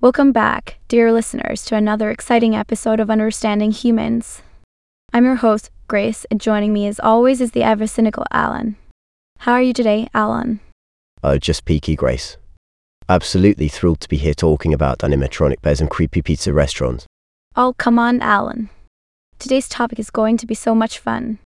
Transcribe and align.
Welcome 0.00 0.30
back, 0.30 0.78
dear 0.86 1.12
listeners, 1.12 1.64
to 1.64 1.74
another 1.74 2.10
exciting 2.10 2.54
episode 2.54 3.00
of 3.00 3.10
Understanding 3.10 3.72
Humans. 3.72 4.42
I'm 5.12 5.24
your 5.24 5.36
host, 5.36 5.70
Grace, 5.88 6.24
and 6.30 6.40
joining 6.40 6.72
me 6.72 6.86
as 6.86 7.00
always 7.00 7.40
is 7.40 7.50
the 7.50 7.64
ever 7.64 7.86
cynical 7.86 8.24
Alan. 8.30 8.76
How 9.38 9.52
are 9.54 9.62
you 9.62 9.72
today, 9.72 10.08
Alan? 10.14 10.60
Oh, 11.24 11.38
just 11.38 11.64
peaky 11.64 11.96
Grace. 11.96 12.36
Absolutely 13.08 13.68
thrilled 13.68 14.00
to 14.00 14.08
be 14.08 14.18
here 14.18 14.34
talking 14.34 14.72
about 14.72 15.00
animatronic 15.00 15.62
bears 15.62 15.80
and 15.80 15.90
creepy 15.90 16.22
pizza 16.22 16.52
restaurants. 16.52 17.06
Oh, 17.56 17.74
come 17.78 17.98
on, 17.98 18.20
Alan. 18.20 18.70
Today's 19.38 19.68
topic 19.68 19.98
is 19.98 20.10
going 20.10 20.36
to 20.36 20.46
be 20.46 20.54
so 20.54 20.74
much 20.74 20.98
fun. 20.98 21.38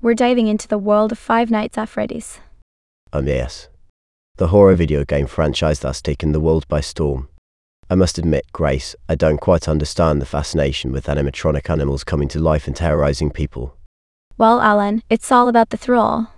We're 0.00 0.14
diving 0.14 0.46
into 0.46 0.68
the 0.68 0.78
world 0.78 1.12
of 1.12 1.18
Five 1.18 1.50
Nights 1.50 1.76
at 1.76 1.88
Freddy's. 1.88 2.40
Um, 3.12 3.26
yes. 3.26 3.68
The 4.38 4.46
horror 4.46 4.76
video 4.76 5.04
game 5.04 5.26
franchise 5.26 5.80
that's 5.80 6.00
taken 6.00 6.30
the 6.30 6.38
world 6.38 6.68
by 6.68 6.80
storm. 6.80 7.28
I 7.90 7.96
must 7.96 8.18
admit, 8.18 8.52
Grace, 8.52 8.94
I 9.08 9.16
don't 9.16 9.40
quite 9.40 9.66
understand 9.66 10.22
the 10.22 10.26
fascination 10.26 10.92
with 10.92 11.06
animatronic 11.06 11.68
animals 11.68 12.04
coming 12.04 12.28
to 12.28 12.38
life 12.38 12.68
and 12.68 12.76
terrorizing 12.76 13.32
people. 13.32 13.74
Well, 14.36 14.60
Alan, 14.60 15.02
it's 15.10 15.32
all 15.32 15.48
about 15.48 15.70
the 15.70 15.76
thrill. 15.76 16.28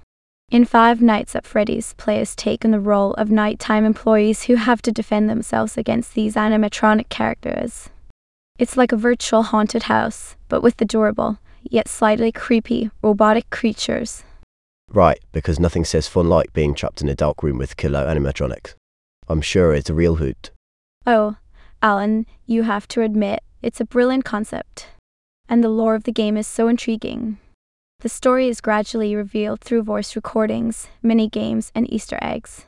In 0.51 0.65
Five 0.65 1.03
Nights 1.03 1.37
at 1.37 1.45
Freddy's, 1.45 1.93
players 1.99 2.35
take 2.35 2.65
on 2.65 2.71
the 2.71 2.81
role 2.81 3.13
of 3.15 3.31
nighttime 3.31 3.85
employees 3.85 4.45
who 4.45 4.55
have 4.55 4.81
to 4.81 4.93
defend 4.93 5.29
themselves 5.29 5.77
against 5.77 6.15
these 6.15 6.37
animatronic 6.37 7.11
characters. 7.11 7.91
It's 8.59 8.79
like 8.79 8.93
a 8.93 8.97
virtual 8.97 9.43
haunted 9.43 9.83
house, 9.83 10.37
but 10.49 10.63
with 10.63 10.81
adorable, 10.81 11.37
yet 11.65 11.87
slightly 11.87 12.33
creepy, 12.33 12.91
robotic 13.03 13.51
creatures. 13.51 14.25
Right, 14.93 15.21
because 15.33 15.61
nothing 15.61 15.85
says 15.85 16.09
fun 16.09 16.29
like 16.29 16.53
being 16.53 16.75
trapped 16.75 17.01
in 17.01 17.09
a 17.09 17.15
dark 17.15 17.43
room 17.43 17.59
with 17.59 17.77
killer 17.77 18.05
animatronics. 18.05 18.75
I'm 19.29 19.41
sure 19.41 19.73
it's 19.73 19.91
a 19.91 19.95
real 19.95 20.17
hoot. 20.17 20.51
Oh, 21.07 21.37
Alan, 21.81 22.27
you 22.47 22.65
have 22.65 22.89
to 22.89 23.03
admit, 23.03 23.43
it's 23.63 23.81
a 23.81 23.85
brilliant 23.85 24.25
concept. 24.25 24.89
And 25.49 25.63
the 25.63 25.69
lore 25.69 25.95
of 25.95 26.05
the 26.05 26.13
game 26.13 26.37
is 26.37 26.47
so 26.47 26.67
intriguing. 26.67 27.39
The 28.01 28.09
story 28.09 28.49
is 28.49 28.61
gradually 28.61 29.15
revealed 29.15 29.61
through 29.61 29.83
voice 29.83 30.17
recordings, 30.17 30.89
mini 31.03 31.29
games, 31.29 31.71
and 31.75 31.93
Easter 31.93 32.19
eggs. 32.21 32.67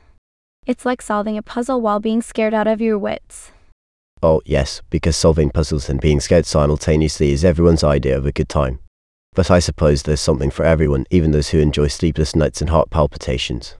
It's 0.65 0.85
like 0.85 1.01
solving 1.01 1.37
a 1.37 1.41
puzzle 1.41 1.81
while 1.81 1.99
being 1.99 2.21
scared 2.21 2.53
out 2.53 2.67
of 2.67 2.79
your 2.79 2.97
wits. 2.97 3.51
Oh, 4.21 4.41
yes, 4.45 4.81
because 4.89 5.17
solving 5.17 5.49
puzzles 5.49 5.89
and 5.89 5.99
being 5.99 6.21
scared 6.21 6.45
simultaneously 6.45 7.31
is 7.31 7.43
everyone's 7.43 7.83
idea 7.83 8.17
of 8.17 8.25
a 8.25 8.31
good 8.31 8.47
time. 8.47 8.79
But 9.35 9.49
I 9.49 9.59
suppose 9.59 10.03
there's 10.03 10.21
something 10.21 10.51
for 10.51 10.63
everyone, 10.63 11.05
even 11.09 11.31
those 11.31 11.49
who 11.49 11.59
enjoy 11.59 11.87
sleepless 11.87 12.35
nights 12.35 12.61
and 12.61 12.69
heart 12.69 12.89
palpitations. 12.89 13.75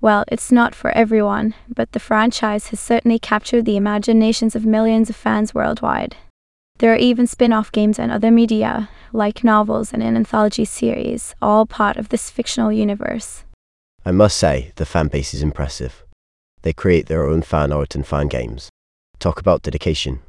Well, 0.00 0.24
it's 0.28 0.52
not 0.52 0.74
for 0.74 0.90
everyone, 0.90 1.54
but 1.68 1.92
the 1.92 2.00
franchise 2.00 2.68
has 2.68 2.80
certainly 2.80 3.18
captured 3.18 3.64
the 3.64 3.76
imaginations 3.76 4.54
of 4.54 4.66
millions 4.66 5.08
of 5.10 5.16
fans 5.16 5.54
worldwide. 5.54 6.16
There 6.78 6.92
are 6.92 6.96
even 6.96 7.26
spin 7.26 7.52
off 7.52 7.70
games 7.70 7.98
and 7.98 8.10
other 8.10 8.30
media, 8.30 8.88
like 9.12 9.44
novels 9.44 9.92
and 9.92 10.02
an 10.02 10.16
anthology 10.16 10.64
series, 10.64 11.34
all 11.40 11.66
part 11.66 11.96
of 11.96 12.08
this 12.08 12.30
fictional 12.30 12.72
universe. 12.72 13.44
I 14.04 14.10
must 14.10 14.36
say, 14.36 14.72
the 14.76 14.84
fan 14.84 15.08
base 15.08 15.32
is 15.32 15.42
impressive. 15.42 16.04
They 16.62 16.72
create 16.72 17.06
their 17.06 17.26
own 17.26 17.42
fan 17.42 17.72
art 17.72 17.94
and 17.94 18.06
fan 18.06 18.28
games. 18.28 18.68
Talk 19.18 19.38
about 19.38 19.62
dedication. 19.62 20.20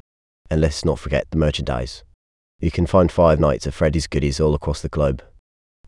And 0.48 0.60
let's 0.60 0.84
not 0.84 0.98
forget 0.98 1.26
the 1.30 1.36
merchandise. 1.36 2.04
You 2.60 2.70
can 2.70 2.86
find 2.86 3.12
Five 3.12 3.38
Nights 3.38 3.66
at 3.66 3.74
Freddy's 3.74 4.06
goodies 4.06 4.40
all 4.40 4.54
across 4.54 4.80
the 4.80 4.88
globe. 4.88 5.22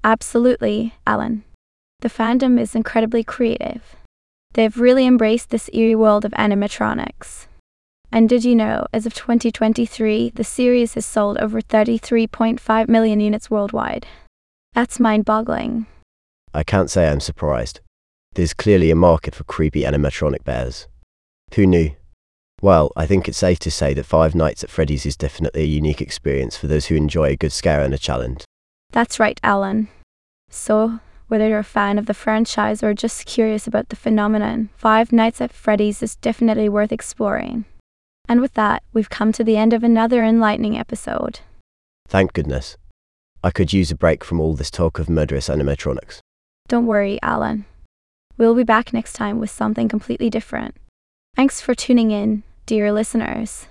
Absolutely, 0.04 0.94
Alan. 1.06 1.44
The 2.00 2.08
fandom 2.08 2.60
is 2.60 2.74
incredibly 2.74 3.24
creative. 3.24 3.96
They've 4.52 4.76
really 4.76 5.06
embraced 5.06 5.50
this 5.50 5.70
eerie 5.72 5.94
world 5.94 6.24
of 6.24 6.32
animatronics. 6.32 7.46
And 8.10 8.28
did 8.28 8.44
you 8.44 8.54
know, 8.54 8.86
as 8.92 9.04
of 9.04 9.14
2023, 9.14 10.30
the 10.34 10.44
series 10.44 10.94
has 10.94 11.04
sold 11.04 11.38
over 11.38 11.60
33.5 11.60 12.88
million 12.88 13.20
units 13.20 13.50
worldwide? 13.50 14.06
That's 14.72 15.00
mind 15.00 15.24
boggling. 15.24 15.86
I 16.54 16.62
can't 16.62 16.90
say 16.90 17.08
I'm 17.08 17.20
surprised. 17.20 17.80
There's 18.34 18.54
clearly 18.54 18.90
a 18.90 18.94
market 18.94 19.34
for 19.34 19.44
creepy 19.44 19.82
animatronic 19.82 20.44
bears. 20.44 20.86
Who 21.54 21.66
knew? 21.66 21.90
Well, 22.60 22.92
I 22.96 23.06
think 23.06 23.28
it's 23.28 23.38
safe 23.38 23.60
to 23.60 23.70
say 23.70 23.94
that 23.94 24.04
Five 24.04 24.34
Nights 24.34 24.64
at 24.64 24.70
Freddy's 24.70 25.06
is 25.06 25.16
definitely 25.16 25.62
a 25.62 25.66
unique 25.66 26.00
experience 26.00 26.56
for 26.56 26.66
those 26.66 26.86
who 26.86 26.96
enjoy 26.96 27.30
a 27.30 27.36
good 27.36 27.52
scare 27.52 27.82
and 27.82 27.94
a 27.94 27.98
challenge. 27.98 28.44
That's 28.90 29.20
right, 29.20 29.38
Alan. 29.44 29.88
So, 30.50 30.98
whether 31.28 31.48
you're 31.48 31.58
a 31.58 31.64
fan 31.64 31.98
of 31.98 32.06
the 32.06 32.14
franchise 32.14 32.82
or 32.82 32.94
just 32.94 33.26
curious 33.26 33.66
about 33.66 33.90
the 33.90 33.96
phenomenon, 33.96 34.70
Five 34.76 35.12
Nights 35.12 35.40
at 35.40 35.52
Freddy's 35.52 36.02
is 36.02 36.16
definitely 36.16 36.68
worth 36.68 36.90
exploring. 36.90 37.64
And 38.28 38.40
with 38.40 38.54
that, 38.54 38.82
we've 38.92 39.10
come 39.10 39.30
to 39.32 39.44
the 39.44 39.56
end 39.56 39.72
of 39.72 39.84
another 39.84 40.24
enlightening 40.24 40.76
episode. 40.76 41.40
Thank 42.08 42.32
goodness. 42.32 42.76
I 43.44 43.50
could 43.50 43.72
use 43.72 43.92
a 43.92 43.96
break 43.96 44.24
from 44.24 44.40
all 44.40 44.54
this 44.54 44.70
talk 44.70 44.98
of 44.98 45.08
murderous 45.08 45.48
animatronics. 45.48 46.18
Don't 46.66 46.86
worry, 46.86 47.20
Alan. 47.22 47.66
We'll 48.36 48.54
be 48.54 48.64
back 48.64 48.92
next 48.92 49.12
time 49.12 49.38
with 49.38 49.50
something 49.50 49.88
completely 49.88 50.28
different. 50.28 50.74
Thanks 51.36 51.60
for 51.60 51.74
tuning 51.74 52.10
in, 52.10 52.42
dear 52.68 52.92
listeners. 52.92 53.66